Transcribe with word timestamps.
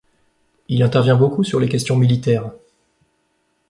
Il 0.67 0.81
intervient 0.81 1.15
beaucoup 1.15 1.43
sur 1.43 1.59
les 1.59 1.69
questions 1.69 1.95
militaires. 1.95 2.51